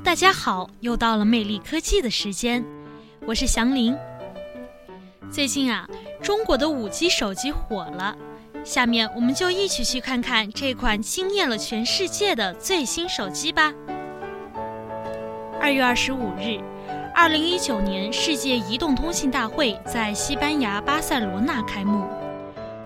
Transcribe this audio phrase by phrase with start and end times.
[0.00, 2.64] 大家好，又到了魅力科技的时间，
[3.26, 3.96] 我是祥林。
[5.28, 5.88] 最近啊，
[6.22, 8.16] 中国的五 G 手机火了，
[8.64, 13.74] 下面我们就一起去看看这款惊艳了全世界的最新手机吧。
[15.60, 16.60] 二月二十五日，
[17.12, 22.06] 二零一九年世界移动通信大会在西班牙巴塞罗那开幕，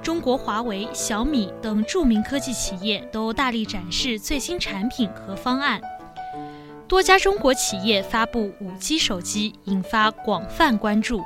[0.00, 5.80] 中国华为、小米等著名科技企业都大力展示最新产品和方案。
[6.90, 11.22] 多家中国企业发布 5G 手机，引发广泛关注。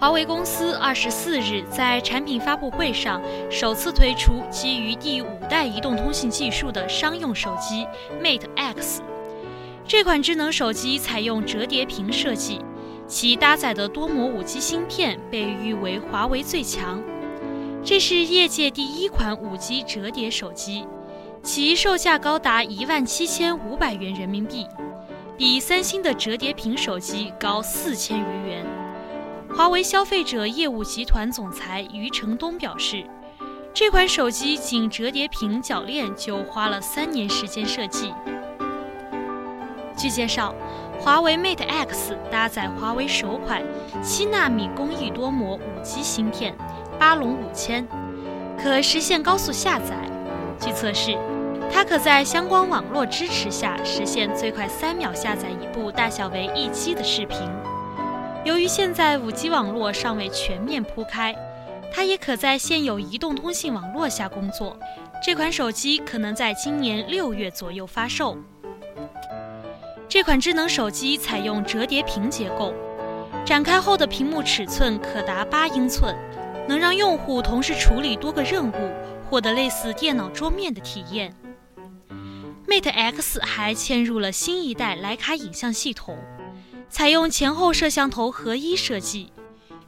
[0.00, 3.20] 华为公司二十四日在产品发布会上
[3.50, 7.86] 首次推出基于第五代移动通信技术的商用手机
[8.18, 9.02] Mate X。
[9.86, 12.64] 这款智能手机采用折叠屏设计，
[13.06, 17.02] 其搭载的多模 5G 芯片被誉为华为最强。
[17.84, 20.86] 这是业界第一款 5G 折叠手机。
[21.42, 24.64] 其售价高达一万七千五百元人民币，
[25.36, 28.64] 比三星的折叠屏手机高四千余元。
[29.52, 33.04] 华为消费者业务集团总裁余承东表示，
[33.74, 38.14] 这款手机仅折叠屏铰链就花了三年时间设计。
[39.96, 40.54] 据介绍，
[41.00, 43.62] 华为 Mate X 搭载华为首款
[44.00, 46.54] 七纳米工艺多模五 G 芯片，
[47.00, 47.86] 八龙五千，
[48.62, 50.08] 可实现高速下载。
[50.62, 51.18] 据测试。
[51.70, 57.38] 它可在相关网络支持下实现最快三秒下载一部大小为一 G 的视频。
[58.44, 61.34] 由于现在五 G 网络尚未全面铺开，
[61.92, 64.76] 它也可在现有移动通信网络下工作。
[65.24, 68.36] 这款手机可能在今年六月左右发售。
[70.08, 72.74] 这款智能手机采用折叠屏结构，
[73.46, 76.14] 展开后的屏幕尺寸可达八英寸，
[76.68, 78.74] 能让用户同时处理多个任务，
[79.32, 81.34] 获得类似电脑桌面的体验。
[82.68, 86.18] Mate X 还嵌入了新一代徕卡影像系统，
[86.90, 89.32] 采用前后摄像头合一设计，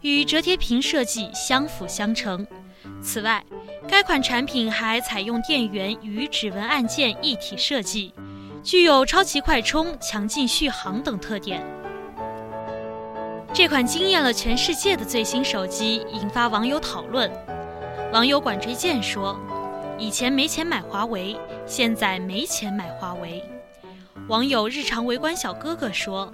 [0.01, 2.47] 与折叠屏设计相辅相成。
[3.03, 3.45] 此外，
[3.87, 8.15] 该款产品还采用电源与指纹按键一体设计，
[8.63, 11.63] 具有超级快充、强劲续航等特点。
[13.53, 17.31] 这款惊艳了全世界的最新手机引发网友讨论。
[18.15, 19.37] 网友管追剑说。
[19.99, 21.37] 以前没钱买华为，
[21.67, 23.43] 现在没钱买华为。
[24.29, 26.31] 网友日常围观小哥哥说：“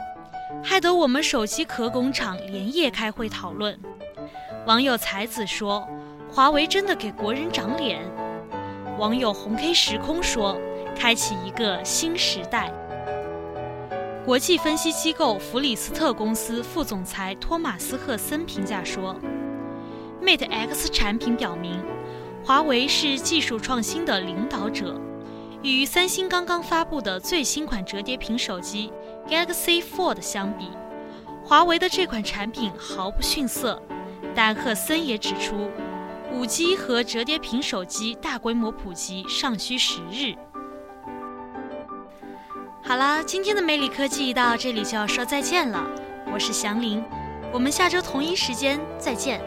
[0.63, 3.79] 害得我们手机壳工厂连夜开会讨论。”
[4.67, 5.89] 网友才子说
[6.31, 8.01] ：“华为真的给国人长脸。”
[8.99, 10.59] 网友红 K 时空说
[10.95, 12.71] ：“开启一个新时代。”
[14.27, 19.17] 国际分析机构弗里斯特公司副总裁托马斯赫森评价说
[20.31, 21.83] ：“Mate X 产品表明。”
[22.45, 24.95] 华为是技术创新的领导者，
[25.61, 28.93] 与三星刚刚发布的最新款折叠屏手机
[29.29, 30.71] Galaxy Fold 相比，
[31.45, 33.83] 华为的这款产品毫不逊色。
[34.33, 35.69] 但赫森也指出
[36.33, 40.35] ，5G 和折叠屏手机大规模普及尚需时日。
[42.85, 45.85] 好啦，今天的魅力科技到这里就要说再见了，
[46.33, 47.03] 我是祥林，
[47.53, 49.41] 我们下周同一时间再见。